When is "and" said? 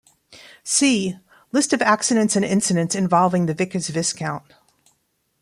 2.35-2.43